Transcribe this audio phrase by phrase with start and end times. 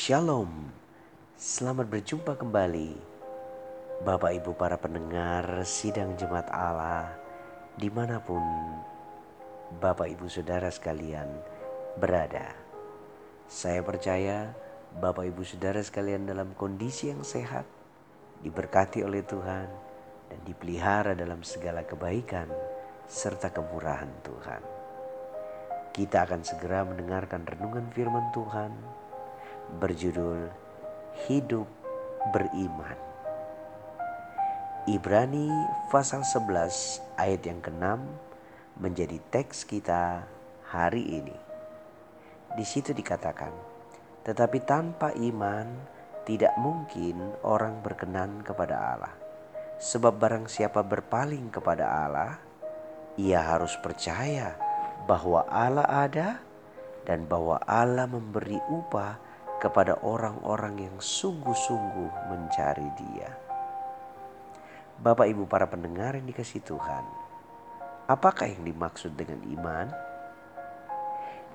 [0.00, 0.48] Shalom,
[1.36, 2.96] selamat berjumpa kembali
[4.00, 7.12] Bapak Ibu para pendengar sidang jemaat Allah
[7.76, 8.40] di mana pun
[9.76, 11.28] Bapak Ibu Saudara sekalian
[12.00, 12.56] berada.
[13.44, 14.56] Saya percaya
[14.96, 17.68] Bapak Ibu Saudara sekalian dalam kondisi yang sehat,
[18.40, 19.68] diberkati oleh Tuhan
[20.32, 22.48] dan dipelihara dalam segala kebaikan
[23.04, 24.64] serta kemurahan Tuhan.
[25.92, 28.72] Kita akan segera mendengarkan renungan firman Tuhan
[29.78, 30.50] berjudul
[31.28, 31.68] Hidup
[32.34, 32.98] Beriman.
[34.90, 35.46] Ibrani
[35.92, 38.00] pasal 11 ayat yang ke-6
[38.82, 40.26] menjadi teks kita
[40.66, 41.36] hari ini.
[42.58, 43.54] Di situ dikatakan,
[44.26, 45.68] tetapi tanpa iman
[46.26, 49.14] tidak mungkin orang berkenan kepada Allah.
[49.78, 52.42] Sebab barang siapa berpaling kepada Allah,
[53.14, 54.58] ia harus percaya
[55.06, 56.28] bahwa Allah ada
[57.06, 59.29] dan bahwa Allah memberi upah
[59.60, 63.30] kepada orang-orang yang sungguh-sungguh mencari Dia.
[65.00, 67.04] Bapak, ibu, para pendengar yang dikasih Tuhan,
[68.08, 69.88] apakah yang dimaksud dengan iman?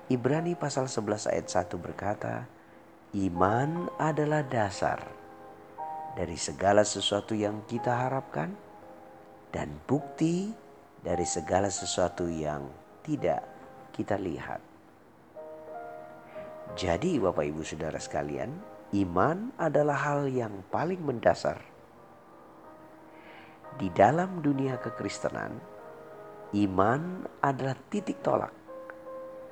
[0.06, 2.46] Ibrani pasal 11 ayat 1 berkata,
[3.14, 5.02] Iman adalah dasar
[6.14, 8.54] dari segala sesuatu yang kita harapkan
[9.50, 10.50] dan bukti
[11.02, 12.66] dari segala sesuatu yang
[13.06, 13.46] tidak
[13.94, 14.75] kita lihat.
[16.76, 18.52] Jadi Bapak Ibu Saudara sekalian,
[19.00, 21.56] iman adalah hal yang paling mendasar.
[23.80, 25.56] Di dalam dunia kekristenan,
[26.52, 28.52] iman adalah titik tolak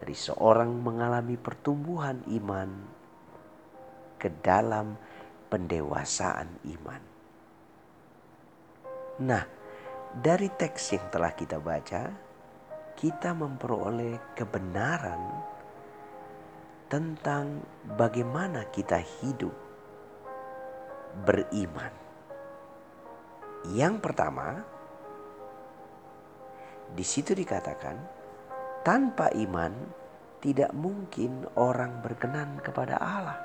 [0.05, 2.71] dari seorang mengalami pertumbuhan iman
[4.21, 4.93] ke dalam
[5.49, 7.03] pendewasaan iman.
[9.25, 9.45] Nah,
[10.13, 12.13] dari teks yang telah kita baca,
[13.01, 15.54] kita memperoleh kebenaran
[16.89, 17.65] tentang
[17.97, 19.53] bagaimana kita hidup
[21.25, 21.93] beriman.
[23.73, 24.61] Yang pertama,
[26.93, 27.97] di situ dikatakan,
[28.85, 29.73] tanpa iman
[30.45, 33.41] tidak mungkin orang berkenan kepada Allah.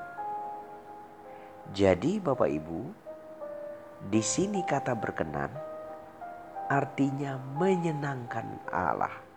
[1.72, 2.80] Jadi, Bapak Ibu,
[4.12, 5.52] di sini kata berkenan
[6.70, 9.29] artinya menyenangkan Allah.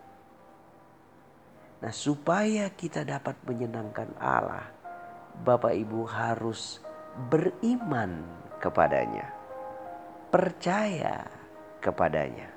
[1.84, 4.72] Nah, supaya kita dapat menyenangkan Allah,
[5.44, 6.80] Bapak Ibu harus
[7.28, 8.24] beriman
[8.56, 9.28] kepadanya,
[10.32, 11.28] percaya
[11.84, 12.48] kepadanya.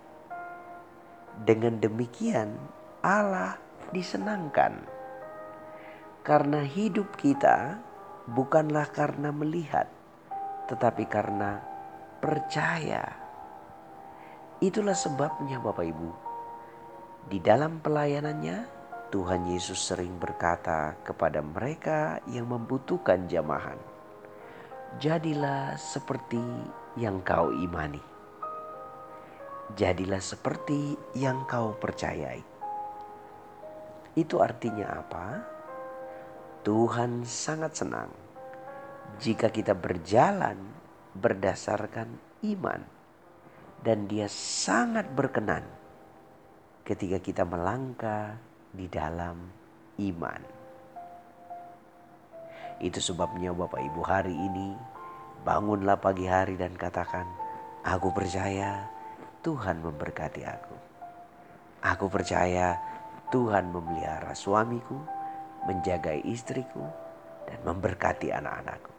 [1.43, 2.55] Dengan demikian,
[3.03, 3.59] Allah
[3.91, 4.79] disenangkan
[6.23, 7.83] karena hidup kita
[8.31, 9.91] bukanlah karena melihat,
[10.71, 11.59] tetapi karena
[12.23, 13.11] percaya.
[14.63, 16.09] Itulah sebabnya, Bapak Ibu,
[17.27, 18.76] di dalam pelayanannya
[19.07, 23.79] Tuhan Yesus sering berkata kepada mereka yang membutuhkan jamahan,
[25.00, 26.44] "Jadilah seperti
[27.00, 28.03] yang kau imani,
[29.79, 32.44] jadilah seperti yang kau percayai."
[34.12, 35.25] Itu artinya apa?
[36.68, 38.12] Tuhan sangat senang
[39.24, 40.59] jika kita berjalan
[41.16, 42.12] berdasarkan
[42.44, 42.84] iman,
[43.88, 45.63] dan Dia sangat berkenan
[46.84, 48.35] ketika kita melangkah
[48.72, 49.38] di dalam
[50.00, 50.41] iman.
[52.78, 54.78] Itu sebabnya Bapak Ibu hari ini
[55.41, 57.25] bangunlah pagi hari dan katakan,
[57.81, 58.85] aku percaya
[59.41, 60.75] Tuhan memberkati aku.
[61.81, 62.77] Aku percaya
[63.33, 64.97] Tuhan memelihara suamiku,
[65.66, 66.85] menjaga istriku,
[67.50, 68.94] dan memberkati anak-anakku.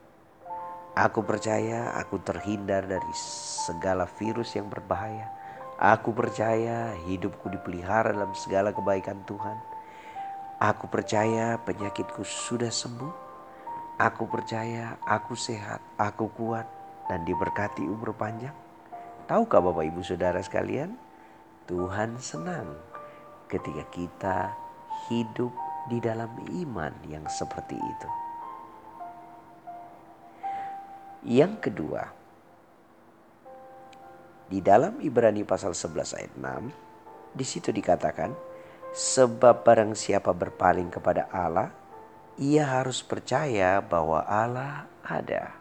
[0.98, 5.37] Aku percaya aku terhindar dari segala virus yang berbahaya
[5.78, 9.54] Aku percaya hidupku dipelihara dalam segala kebaikan Tuhan.
[10.58, 13.30] Aku percaya penyakitku sudah sembuh.
[14.02, 16.66] Aku percaya aku sehat, aku kuat
[17.06, 18.54] dan diberkati umur panjang.
[19.30, 20.98] Tahukah Bapak Ibu Saudara sekalian?
[21.70, 22.74] Tuhan senang
[23.46, 24.38] ketika kita
[25.06, 25.54] hidup
[25.86, 28.08] di dalam iman yang seperti itu.
[31.22, 32.02] Yang kedua,
[34.48, 38.32] di dalam Ibrani pasal 11 ayat 6, di situ dikatakan,
[38.96, 41.68] sebab barang siapa berpaling kepada Allah,
[42.40, 45.52] ia harus percaya bahwa Allah ada.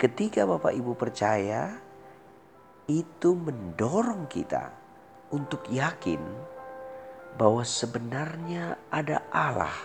[0.00, 1.76] Ketika Bapak Ibu percaya,
[2.88, 4.72] itu mendorong kita
[5.30, 6.18] untuk yakin
[7.36, 9.76] bahwa sebenarnya ada Allah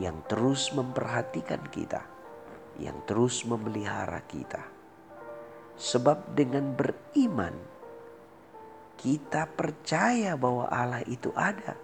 [0.00, 2.04] yang terus memperhatikan kita,
[2.80, 4.79] yang terus memelihara kita.
[5.76, 7.54] Sebab dengan beriman
[9.00, 11.76] kita percaya bahwa Allah itu ada.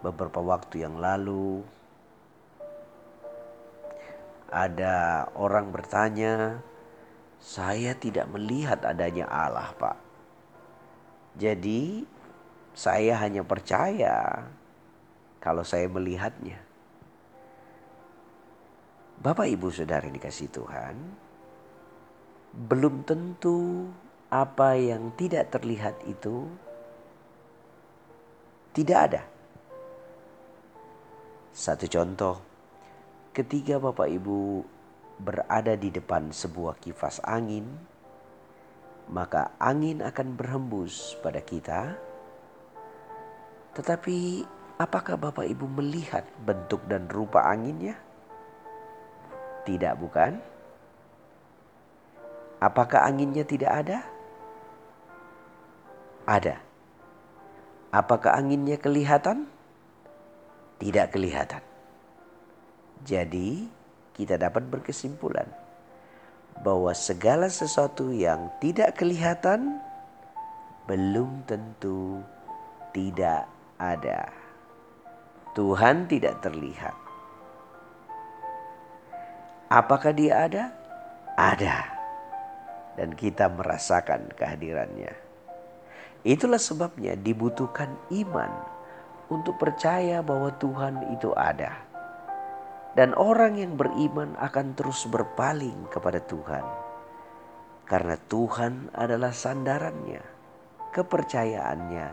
[0.00, 1.60] Beberapa waktu yang lalu
[4.50, 6.58] Ada orang bertanya,
[7.38, 9.94] saya tidak melihat adanya Allah, Pak.
[11.38, 12.02] Jadi,
[12.74, 14.42] saya hanya percaya
[15.38, 16.58] kalau saya melihatnya.
[19.22, 20.98] Bapak, ibu, saudara dikasih Tuhan,
[22.50, 23.86] belum tentu
[24.30, 26.50] apa yang tidak terlihat itu
[28.74, 29.22] tidak ada.
[31.50, 32.38] Satu contoh,
[33.34, 34.62] ketika Bapak Ibu
[35.18, 37.66] berada di depan sebuah kipas angin,
[39.10, 41.98] maka angin akan berhembus pada kita.
[43.74, 44.46] Tetapi
[44.78, 47.98] apakah Bapak Ibu melihat bentuk dan rupa anginnya?
[49.66, 50.49] Tidak bukan?
[52.60, 53.98] Apakah anginnya tidak ada?
[56.28, 56.60] Ada.
[57.88, 59.48] Apakah anginnya kelihatan?
[60.76, 61.64] Tidak kelihatan.
[63.00, 63.64] Jadi,
[64.12, 65.48] kita dapat berkesimpulan
[66.60, 69.80] bahwa segala sesuatu yang tidak kelihatan
[70.84, 72.20] belum tentu
[72.92, 73.48] tidak
[73.80, 74.28] ada.
[75.56, 76.92] Tuhan tidak terlihat.
[79.72, 80.64] Apakah Dia ada?
[81.40, 81.99] Ada,
[82.98, 85.12] dan kita merasakan kehadirannya.
[86.26, 88.52] Itulah sebabnya dibutuhkan iman
[89.30, 91.90] untuk percaya bahwa Tuhan itu ada
[92.98, 96.64] dan orang yang beriman akan terus berpaling kepada Tuhan.
[97.86, 100.22] Karena Tuhan adalah sandarannya,
[100.94, 102.06] kepercayaannya,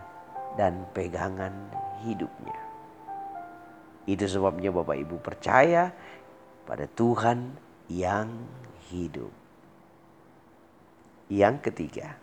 [0.57, 1.53] dan pegangan
[2.01, 2.57] hidupnya.
[4.09, 5.94] Itu sebabnya Bapak Ibu percaya
[6.65, 7.53] pada Tuhan
[7.94, 8.29] yang
[8.89, 9.47] hidup.
[11.27, 12.15] Yang ketiga,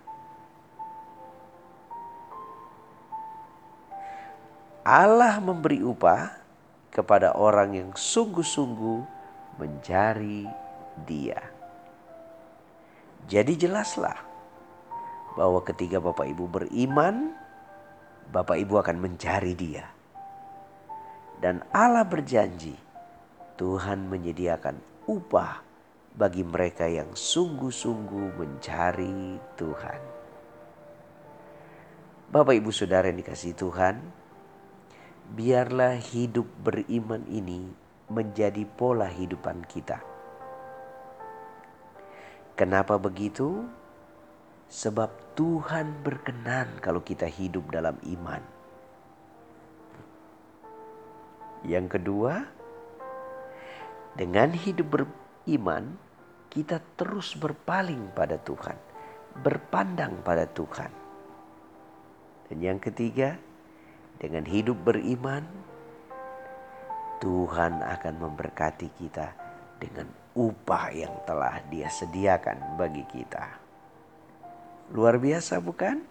[4.84, 6.40] Allah memberi upah
[6.88, 9.00] kepada orang yang sungguh-sungguh
[9.60, 10.48] mencari
[11.04, 11.40] Dia.
[13.24, 14.16] Jadi jelaslah
[15.34, 17.32] bahwa ketika Bapak Ibu beriman,
[18.28, 19.88] Bapak Ibu akan mencari Dia.
[21.40, 22.76] Dan Allah berjanji,
[23.58, 24.78] Tuhan menyediakan
[25.08, 25.73] upah
[26.14, 30.00] bagi mereka yang sungguh-sungguh mencari Tuhan.
[32.30, 33.98] Bapak Ibu Saudara yang dikasih Tuhan,
[35.34, 37.66] biarlah hidup beriman ini
[38.06, 39.98] menjadi pola hidupan kita.
[42.54, 43.66] Kenapa begitu?
[44.70, 48.42] Sebab Tuhan berkenan kalau kita hidup dalam iman.
[51.66, 52.46] Yang kedua,
[54.14, 55.98] dengan hidup beriman,
[56.54, 58.78] kita terus berpaling pada Tuhan,
[59.42, 60.90] berpandang pada Tuhan.
[62.46, 63.34] Dan yang ketiga,
[64.22, 65.42] dengan hidup beriman,
[67.18, 69.26] Tuhan akan memberkati kita
[69.82, 70.06] dengan
[70.38, 73.44] upah yang telah Dia sediakan bagi kita.
[74.94, 76.04] Luar biasa, bukan?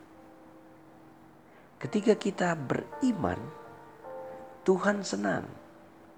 [1.79, 3.39] Ketika kita beriman,
[4.63, 5.43] Tuhan senang.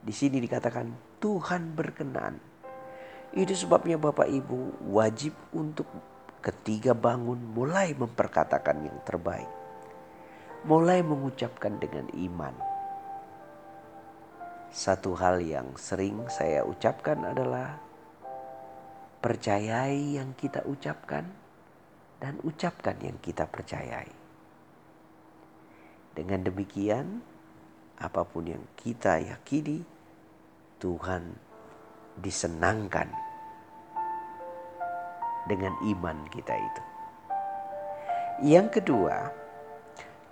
[0.06, 2.55] Di sini dikatakan Tuhan berkenan.
[3.36, 5.88] Itu sebabnya Bapak Ibu wajib untuk
[6.40, 9.66] ketiga bangun mulai memperkatakan yang terbaik
[10.66, 12.58] mulai mengucapkan dengan iman.
[14.74, 17.78] Satu hal yang sering saya ucapkan adalah
[19.22, 21.30] percayai yang kita ucapkan
[22.18, 24.10] dan ucapkan yang kita percayai.
[26.18, 27.22] Dengan demikian,
[28.02, 29.86] apa pun yang kita yakini,
[30.82, 31.30] Tuhan
[32.20, 33.25] disenangkan
[35.46, 36.84] dengan iman kita itu.
[38.44, 39.32] Yang kedua,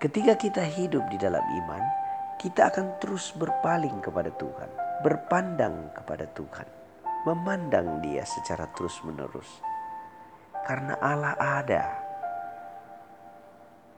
[0.04, 1.80] Ketika kita hidup di dalam iman,
[2.36, 4.68] kita akan terus berpaling kepada Tuhan,
[5.00, 6.68] berpandang kepada Tuhan,
[7.24, 9.48] memandang Dia secara terus-menerus.
[10.68, 11.84] Karena Allah ada,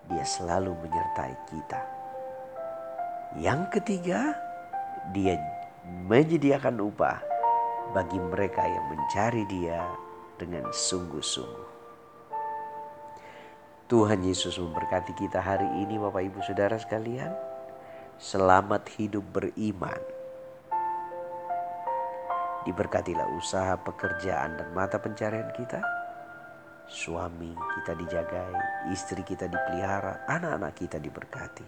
[0.07, 1.83] Dia selalu menyertai kita.
[3.43, 4.31] Yang ketiga,
[5.11, 5.43] Dia
[6.07, 7.19] menyediakan upah
[7.99, 10.06] bagi mereka yang mencari Dia
[10.37, 11.69] dengan sungguh-sungguh.
[13.87, 17.31] Tuhan Yesus memberkati kita hari ini Bapak Ibu Saudara sekalian.
[18.19, 20.03] Selamat hidup beriman.
[22.67, 25.79] Diberkatilah usaha, pekerjaan dan mata pencarian kita.
[26.91, 28.55] Suami kita dijagai,
[28.91, 31.67] istri kita dipelihara, anak-anak kita diberkati.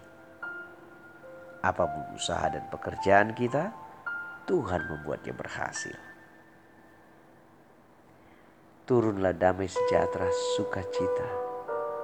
[1.62, 3.70] Apa pun usaha dan pekerjaan kita,
[4.50, 5.94] Tuhan membuatnya berhasil.
[8.88, 11.28] Turunlah damai sejahtera, sukacita,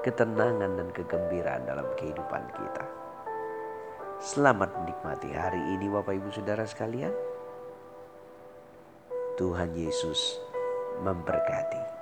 [0.05, 2.85] ketenangan dan kegembiraan dalam kehidupan kita.
[4.21, 7.17] Selamat menikmati hari ini Bapak Ibu Saudara sekalian.
[9.41, 10.37] Tuhan Yesus
[11.00, 11.94] memberkati.